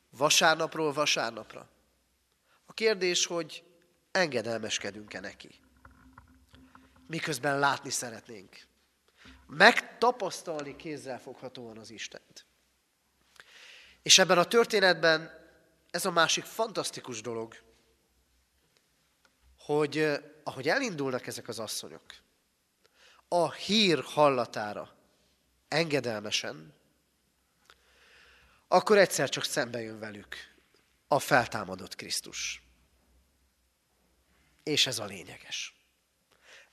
[0.09, 1.69] Vasárnapról vasárnapra.
[2.65, 3.63] A kérdés, hogy
[4.11, 5.59] engedelmeskedünk-e neki.
[7.07, 8.57] Miközben látni szeretnénk.
[9.47, 10.75] Megtapasztalni
[11.19, 12.45] foghatóan az Istent.
[14.01, 15.39] És ebben a történetben
[15.91, 17.55] ez a másik fantasztikus dolog,
[19.57, 22.05] hogy eh, ahogy elindulnak ezek az asszonyok,
[23.27, 24.95] a hír hallatára
[25.67, 26.73] engedelmesen,
[28.71, 30.35] akkor egyszer csak szembe jön velük
[31.07, 32.63] a feltámadott Krisztus.
[34.63, 35.75] És ez a lényeges.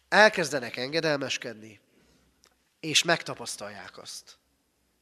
[0.09, 1.81] Elkezdenek engedelmeskedni,
[2.81, 4.39] és megtapasztalják azt,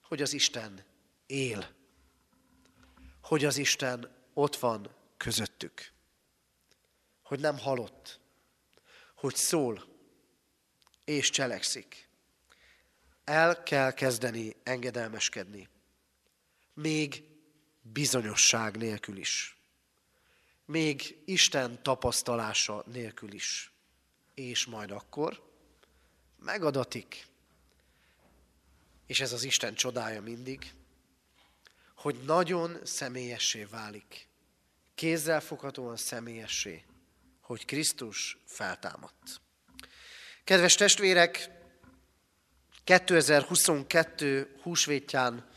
[0.03, 0.85] hogy az Isten
[1.27, 1.75] él,
[3.23, 5.93] hogy az Isten ott van közöttük,
[7.23, 8.21] hogy nem halott,
[9.15, 9.85] hogy szól
[11.05, 12.09] és cselekszik.
[13.25, 15.69] El kell kezdeni engedelmeskedni,
[16.77, 17.23] még
[17.83, 19.57] bizonyosság nélkül is,
[20.65, 23.71] még Isten tapasztalása nélkül is,
[24.35, 25.51] és majd akkor
[26.39, 27.27] megadatik.
[29.07, 30.73] És ez az Isten csodája mindig,
[31.95, 34.29] hogy nagyon személyessé válik,
[34.95, 36.85] kézzelfoghatóan személyessé,
[37.41, 39.41] hogy Krisztus feltámadt.
[40.45, 41.51] Kedves testvérek,
[42.85, 45.51] 2022 húsvétján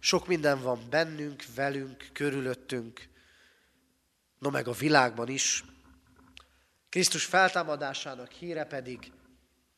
[0.00, 3.08] sok minden van bennünk, velünk, körülöttünk,
[4.38, 5.64] no meg a világban is.
[6.88, 9.12] Krisztus feltámadásának híre pedig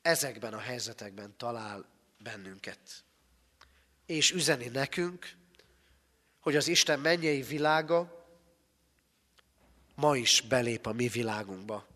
[0.03, 1.85] ezekben a helyzetekben talál
[2.19, 3.05] bennünket.
[4.07, 5.35] És üzeni nekünk,
[6.41, 8.27] hogy az Isten mennyei világa
[9.95, 11.87] ma is belép a mi világunkba.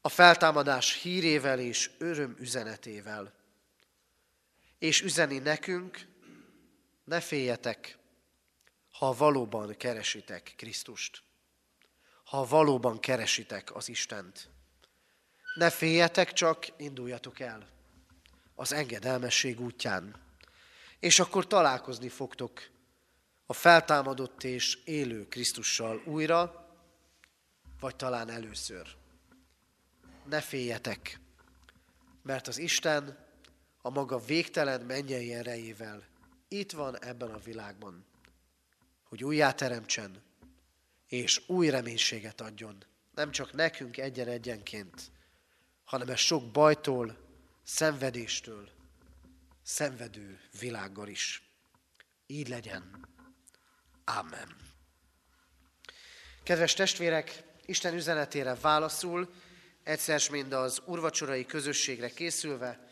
[0.00, 3.32] A feltámadás hírével és öröm üzenetével.
[4.78, 6.06] És üzeni nekünk,
[7.06, 7.98] ne féljetek,
[8.90, 11.22] ha valóban keresitek Krisztust.
[12.24, 14.48] Ha valóban keresitek az Istent.
[15.54, 17.68] Ne féljetek, csak induljatok el
[18.54, 20.16] az engedelmesség útján.
[20.98, 22.68] És akkor találkozni fogtok
[23.46, 26.68] a feltámadott és élő Krisztussal újra,
[27.80, 28.96] vagy talán először.
[30.24, 31.20] Ne féljetek,
[32.22, 33.26] mert az Isten
[33.82, 36.14] a maga végtelen mennyei erejével
[36.48, 38.04] itt van ebben a világban,
[39.02, 40.22] hogy újjáteremtsen,
[41.06, 42.84] és új reménységet adjon.
[43.14, 45.10] Nem csak nekünk egyen-egyenként,
[45.84, 47.16] hanem ez sok bajtól,
[47.62, 48.68] szenvedéstől,
[49.62, 51.50] szenvedő világgal is.
[52.26, 53.08] Így legyen.
[54.04, 54.56] Amen.
[56.42, 59.32] Kedves testvérek, Isten üzenetére válaszul,
[59.82, 62.88] egyszer mind az urvacsorai közösségre készülve,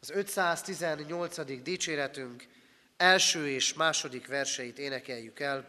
[0.00, 1.62] az 518.
[1.62, 2.46] dicséretünk
[2.98, 5.68] első és második verseit énekeljük el.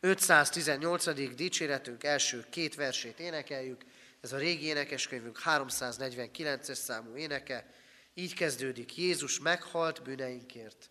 [0.00, 1.34] 518.
[1.34, 3.84] dicséretünk első két versét énekeljük,
[4.20, 7.74] ez a régi énekeskönyvünk 349-es számú éneke,
[8.14, 10.90] így kezdődik, Jézus meghalt bűneinkért,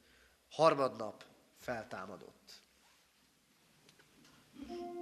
[0.49, 1.23] harmadnap
[1.59, 2.37] feltámadott.
[4.67, 4.98] thank you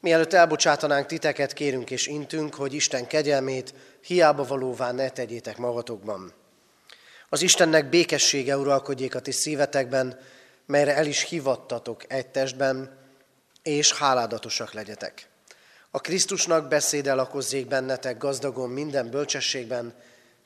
[0.00, 6.32] Mielőtt elbocsátanánk titeket, kérünk és intünk, hogy Isten kegyelmét hiába valóvá ne tegyétek magatokban.
[7.28, 10.18] Az Istennek békessége uralkodjék a ti szívetekben,
[10.66, 12.98] melyre el is hivattatok egy testben,
[13.62, 15.28] és háládatosak legyetek.
[15.90, 19.94] A Krisztusnak beszéde lakozzék bennetek gazdagon minden bölcsességben,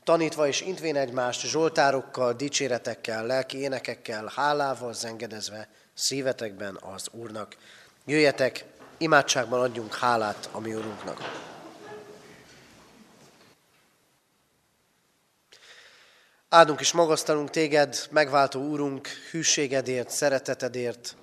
[0.04, 7.56] tanítva és intvén egymást zsoltárokkal, dicséretekkel, lelki énekekkel, hálával zengedezve szívetekben az Úrnak.
[8.06, 8.64] Jöjjetek,
[9.04, 11.18] Imádságban adjunk hálát a mi Urunknak.
[16.48, 21.16] Áldunk és magasztalunk téged, megváltó Úrunk, hűségedért, szeretetedért,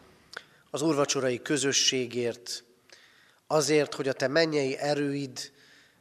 [0.71, 2.63] az úrvacsorai közösségért,
[3.47, 5.51] azért, hogy a te mennyei erőid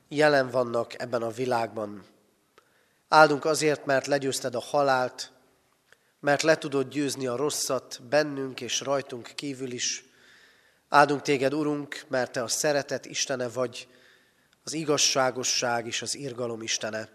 [0.08, 2.04] jelen vannak ebben a világban.
[3.08, 5.32] Áldunk azért, mert legyőzted a halált,
[6.20, 10.08] mert le tudod győzni a rosszat bennünk és rajtunk kívül is,
[10.92, 13.88] Áldunk téged, Urunk, mert te a szeretet Istene vagy,
[14.64, 17.08] az igazságosság és az irgalom Istene.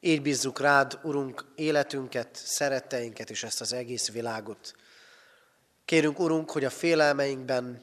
[0.00, 4.74] Így bízzuk rád, Urunk, életünket, szeretteinket és ezt az egész világot.
[5.84, 7.82] Kérünk, Urunk, hogy a félelmeinkben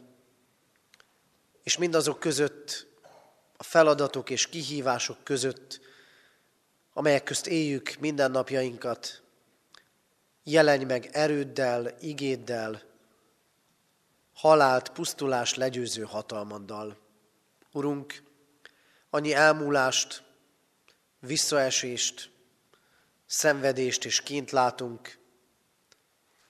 [1.63, 2.87] és mindazok között,
[3.57, 5.79] a feladatok és kihívások között,
[6.93, 9.21] amelyek közt éljük mindennapjainkat,
[10.43, 12.88] jelenj meg erőddel, igéddel,
[14.39, 16.97] halált, pusztulás legyőző hatalmaddal.
[17.71, 18.23] Urunk,
[19.09, 20.23] annyi elmúlást,
[21.19, 22.31] visszaesést,
[23.25, 25.17] szenvedést és kint látunk.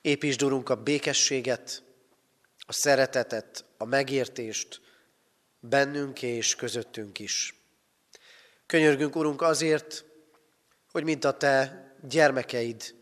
[0.01, 1.83] Építsd, Urunk, a békességet,
[2.57, 4.81] a szeretetet, a megértést
[5.59, 7.55] bennünk és közöttünk is.
[8.65, 10.05] Könyörgünk, Urunk, azért,
[10.91, 12.95] hogy mint a Te gyermekeid,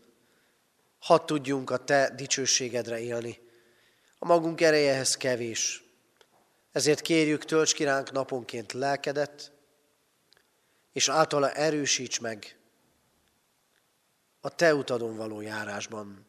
[0.98, 3.46] hadd tudjunk a Te dicsőségedre élni.
[4.18, 5.84] A magunk erejehez kevés.
[6.72, 9.52] Ezért kérjük, tölts ki ránk naponként lelkedet,
[10.92, 12.58] és általa erősíts meg
[14.40, 16.26] a Te utadon való járásban.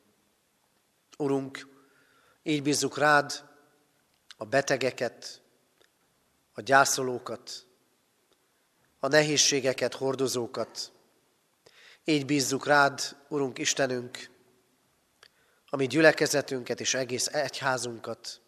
[1.18, 1.68] Urunk,
[2.44, 3.50] Így bízzuk rád
[4.38, 5.42] a betegeket,
[6.54, 7.66] a gyászolókat,
[9.00, 10.92] a nehézségeket, hordozókat.
[12.04, 14.30] Így bízzuk rád, Urunk Istenünk,
[15.70, 18.42] a mi gyülekezetünket és egész egyházunkat,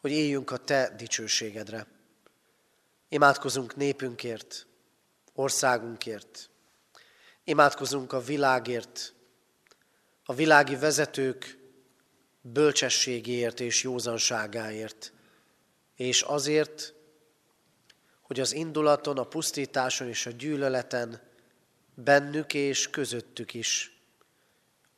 [0.00, 1.86] hogy éljünk a Te dicsőségedre.
[3.08, 4.66] Imádkozunk népünkért,
[5.34, 6.50] országunkért.
[7.44, 9.14] Imádkozunk a világért,
[10.24, 11.58] a világi vezetők
[12.40, 15.12] bölcsességéért és józanságáért,
[15.94, 16.94] és azért,
[18.22, 21.22] hogy az indulaton, a pusztításon és a gyűlöleten
[21.94, 23.95] bennük és közöttük is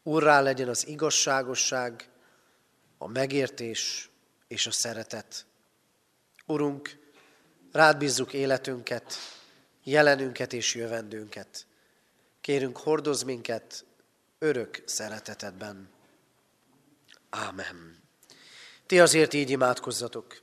[0.09, 2.09] urrá legyen az igazságosság,
[2.99, 4.11] a megértés
[4.47, 5.47] és a szeretet.
[6.47, 6.99] Urunk,
[7.73, 9.15] rád bízzuk életünket,
[9.83, 11.67] jelenünket és jövendőnket.
[12.41, 13.85] Kérünk, hordoz minket
[14.39, 15.89] örök szeretetedben.
[17.31, 18.03] Ámen.
[18.87, 20.43] Ti azért így imádkozzatok.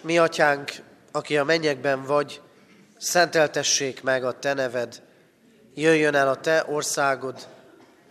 [0.00, 0.72] Mi, atyánk,
[1.12, 2.40] aki a mennyekben vagy,
[2.98, 5.02] szenteltessék meg a te neved,
[5.74, 7.55] jöjjön el a te országod,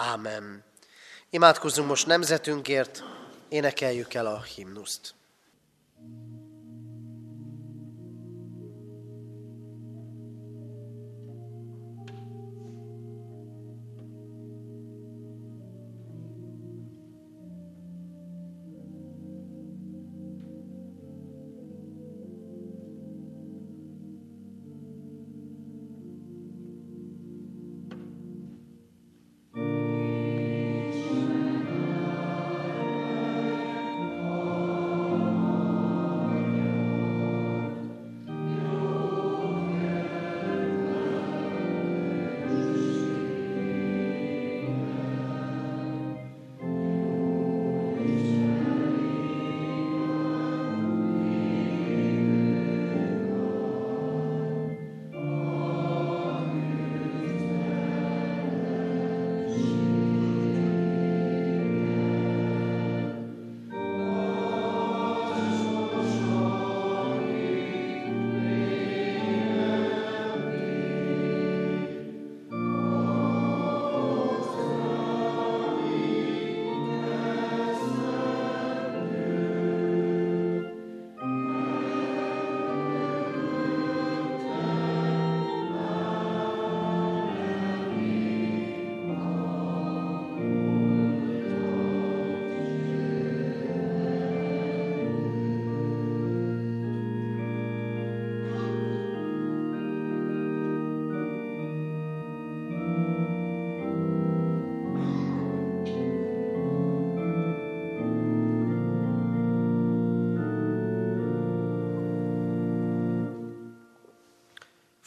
[0.00, 0.64] Ámen.
[1.30, 3.04] Imádkozzunk most nemzetünkért,
[3.48, 5.14] énekeljük el a himnuszt.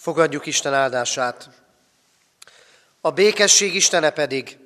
[0.02, 1.50] Fogadjuk Isten áldását.
[3.02, 4.58] A békesség Istene pedig,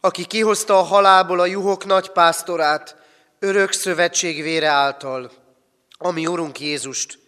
[0.00, 2.96] aki kihozta a halálból a juhok nagy pásztorát,
[3.38, 5.32] örök szövetség vére által,
[5.98, 7.18] ami Urunk Jézust,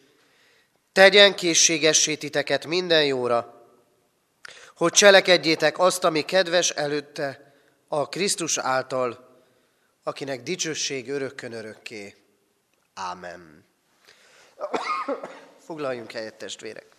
[0.93, 3.67] tegyen készségessé titeket minden jóra,
[4.77, 7.55] hogy cselekedjétek azt, ami kedves előtte
[7.89, 9.43] a Krisztus által,
[10.03, 12.15] akinek dicsőség örökkön örökké.
[12.95, 13.65] Ámen.
[15.67, 16.92] Foglaljunk helyet, testvérek.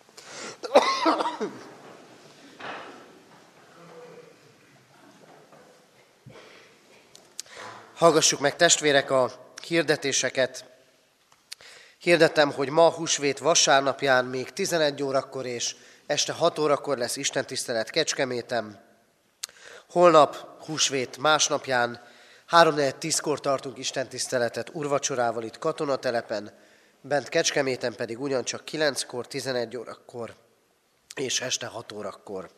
[7.94, 9.30] Hallgassuk meg testvérek a
[9.66, 10.64] hirdetéseket.
[11.98, 15.76] Hirdetem, hogy ma húsvét vasárnapján még 11 órakor és
[16.06, 18.78] este 6 órakor lesz Isten tisztelet Kecskemétem.
[19.90, 22.02] Holnap húsvét másnapján
[22.50, 26.52] 3-10-kor tartunk Isten tiszteletet urvacsorával itt katonatelepen,
[27.06, 30.34] bent Kecskeméten pedig ugyancsak 9-kor, 11 órakor
[31.14, 32.50] és este 6 órakor.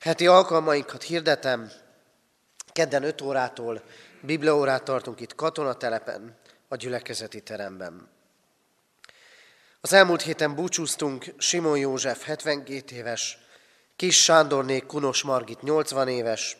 [0.00, 1.70] Heti alkalmainkat hirdetem,
[2.72, 3.82] kedden 5 órától
[4.20, 6.36] bibliaórát tartunk itt katonatelepen,
[6.68, 8.08] a gyülekezeti teremben.
[9.80, 13.38] Az elmúlt héten búcsúztunk Simon József 72 éves,
[13.96, 16.56] Kis Sándorné Kunos Margit 80 éves,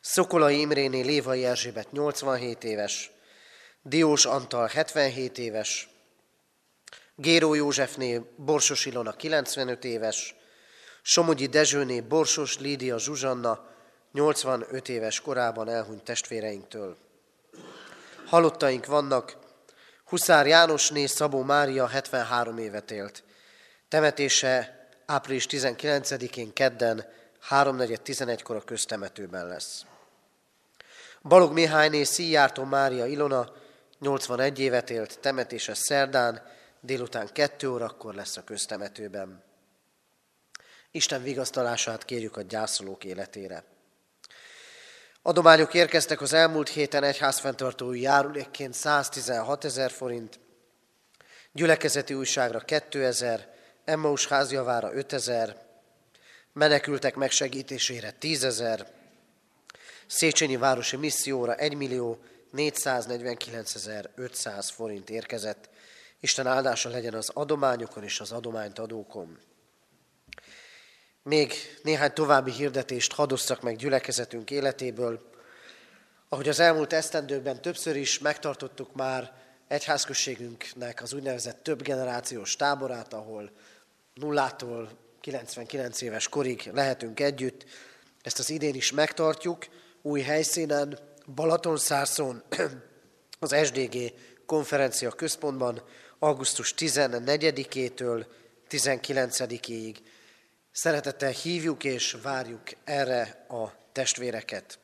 [0.00, 3.10] Szokolai Imréné Lévai Erzsébet 87 éves,
[3.86, 5.88] Diós Antal 77 éves,
[7.16, 10.34] Géró Józsefné Borsos Ilona 95 éves,
[11.02, 13.66] Somogyi Dezsőné Borsos Lídia Zsuzsanna
[14.12, 16.96] 85 éves korában elhunyt testvéreinktől.
[18.26, 19.36] Halottaink vannak,
[20.04, 23.22] Huszár Jánosné Szabó Mária 73 évet élt.
[23.88, 27.06] Temetése április 19-én kedden
[27.50, 29.84] 3.4.11-kor a köztemetőben lesz.
[31.22, 33.62] Balog Mihályné Szíjártó Mária Ilona
[34.04, 36.42] 81 évet élt, temetése szerdán,
[36.80, 39.42] délután 2 órakor lesz a köztemetőben.
[40.90, 43.64] Isten vigasztalását kérjük a gyászolók életére.
[45.22, 50.40] Adományok érkeztek az elmúlt héten egyházfenntartói járulékként 116 ezer forint,
[51.52, 53.52] gyülekezeti újságra 2000,
[53.84, 55.56] Emmaus házjavára 5000,
[56.52, 58.92] menekültek megsegítésére 10 ezer,
[60.06, 62.18] Széchenyi Városi Misszióra 1 millió
[62.56, 65.68] 449.500 forint érkezett.
[66.20, 69.38] Isten áldása legyen az adományokon és az adományt adókon.
[71.22, 71.52] Még
[71.82, 75.32] néhány további hirdetést hadosszak meg gyülekezetünk életéből.
[76.28, 79.32] Ahogy az elmúlt esztendőkben többször is megtartottuk már
[79.68, 83.50] egyházközségünknek az úgynevezett több generációs táborát, ahol
[84.14, 84.90] nullától
[85.20, 87.64] 99 éves korig lehetünk együtt.
[88.22, 89.66] Ezt az idén is megtartjuk,
[90.02, 92.42] új helyszínen, Balatonszárszón,
[93.38, 94.12] az SDG
[94.46, 95.82] konferencia központban,
[96.18, 98.26] augusztus 14-től
[98.70, 99.96] 19-ig.
[100.72, 104.78] Szeretettel hívjuk és várjuk erre a testvéreket.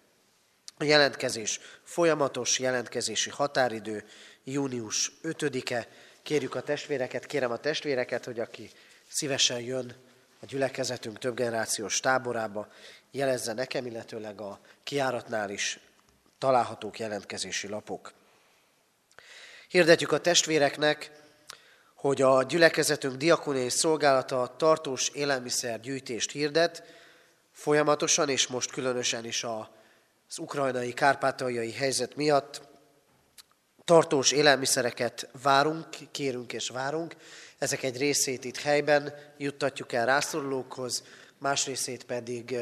[0.77, 4.05] A jelentkezés folyamatos jelentkezési határidő
[4.45, 5.89] június 5-e.
[6.23, 8.71] Kérjük a testvéreket, kérem a testvéreket, hogy aki
[9.09, 9.95] szívesen jön
[10.41, 12.69] a gyülekezetünk több generációs táborába,
[13.11, 15.81] jelezze nekem, illetőleg a kiáratnál is
[16.41, 18.13] találhatók jelentkezési lapok.
[19.69, 21.11] Hirdetjük a testvéreknek,
[21.95, 26.83] hogy a gyülekezetünk diakóniai szolgálata tartós élelmiszergyűjtést hirdet,
[27.53, 32.63] folyamatosan és most különösen is az ukrajnai, kárpátaljai helyzet miatt
[33.85, 37.17] tartós élelmiszereket várunk, kérünk és várunk.
[37.59, 41.03] Ezek egy részét itt helyben juttatjuk el rászorulókhoz,
[41.39, 42.57] más részét pedig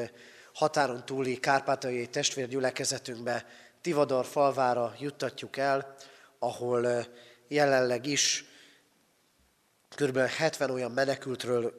[0.52, 3.46] határon túli kárpátaljai testvérgyülekezetünkbe,
[3.88, 5.94] Tivadar falvára juttatjuk el,
[6.38, 7.06] ahol
[7.48, 8.44] jelenleg is
[9.96, 10.18] kb.
[10.18, 11.74] 70 olyan menekültről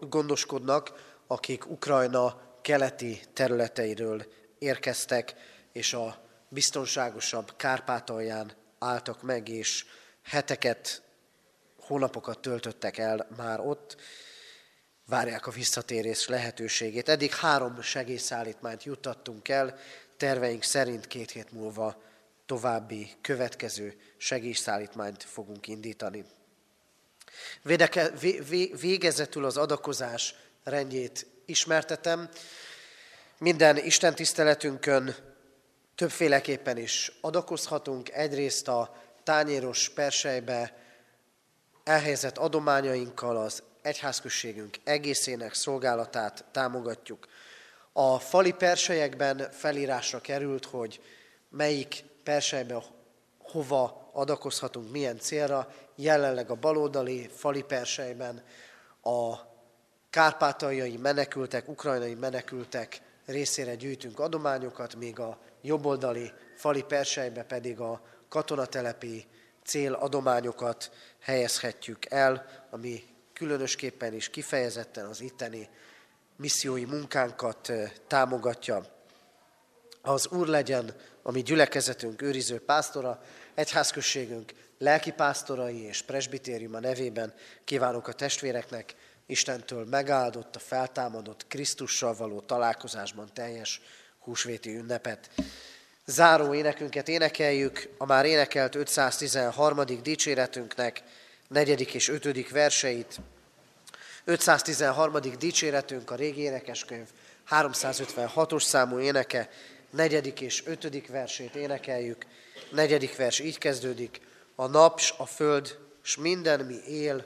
[0.00, 0.92] gondoskodnak,
[1.26, 4.26] akik Ukrajna keleti területeiről
[4.58, 5.34] érkeztek,
[5.72, 9.84] és a biztonságosabb Kárpátalján álltak meg, és
[10.22, 11.02] heteket,
[11.80, 13.96] hónapokat töltöttek el már ott,
[15.06, 17.08] várják a visszatérés lehetőségét.
[17.08, 19.78] Eddig három segélyszállítmányt juttattunk el,
[20.18, 22.02] terveink szerint két hét múlva
[22.46, 26.24] további következő segélyszállítmányt fogunk indítani.
[27.62, 28.10] Védeke,
[28.48, 32.28] vé, végezetül az adakozás rendjét ismertetem.
[33.38, 35.14] Minden Isten tiszteletünkön
[35.94, 38.10] többféleképpen is adakozhatunk.
[38.10, 40.76] Egyrészt a tányéros persejbe
[41.84, 47.26] elhelyezett adományainkkal az egyházközségünk egészének szolgálatát támogatjuk.
[48.00, 51.00] A fali persejekben felírásra került, hogy
[51.48, 52.82] melyik persejbe
[53.38, 55.72] hova adakozhatunk, milyen célra.
[55.94, 58.42] Jelenleg a baloldali fali persejben
[59.02, 59.34] a
[60.10, 69.26] kárpátaljai menekültek, ukrajnai menekültek részére gyűjtünk adományokat, míg a jobboldali fali persejbe pedig a katonatelepi
[69.64, 70.90] céladományokat
[71.20, 75.68] helyezhetjük el, ami különösképpen is kifejezetten az itteni
[76.38, 77.72] missziói munkánkat
[78.06, 78.86] támogatja.
[80.02, 83.22] Az Úr legyen a mi gyülekezetünk őriző pásztora,
[83.54, 87.34] egyházközségünk lelki pásztorai és presbitériuma nevében
[87.64, 88.94] kívánok a testvéreknek
[89.26, 93.80] Istentől megáldott, a feltámadott Krisztussal való találkozásban teljes
[94.18, 95.30] húsvéti ünnepet.
[96.04, 99.84] Záró énekünket énekeljük, a már énekelt 513.
[100.02, 101.02] dicséretünknek
[101.48, 103.20] negyedik és ötödik verseit.
[104.28, 105.20] 513.
[105.38, 107.08] dicséretünk a régi énekeskönyv
[107.50, 109.50] 356-os számú éneke,
[109.90, 112.26] negyedik és ötödik versét énekeljük.
[112.70, 114.20] Negyedik vers így kezdődik.
[114.54, 117.24] A nap, a föld, s minden, mi él,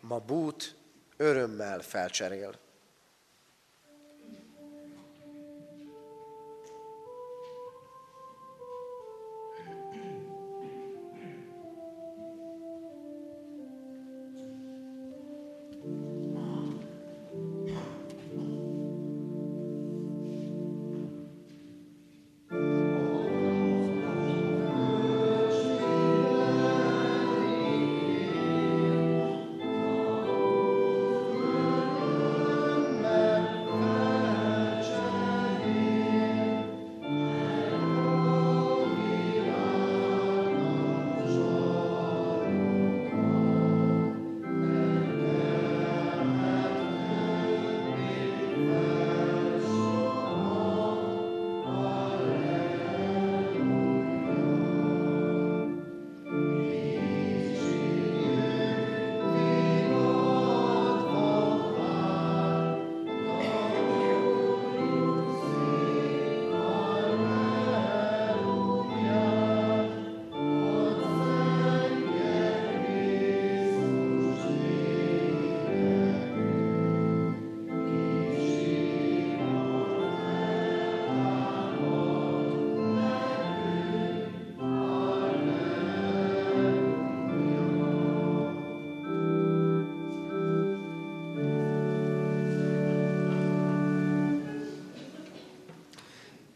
[0.00, 0.74] ma bút,
[1.16, 2.63] örömmel felcserél.